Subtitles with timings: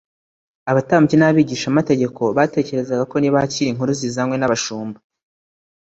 [0.71, 4.99] Abatambyi n'abigishamategeko batekerezaga ko nibakira inkuru zizanywe n'abashumba